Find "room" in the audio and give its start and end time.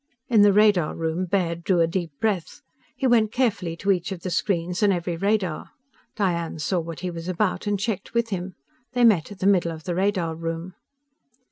0.95-1.25, 10.33-10.73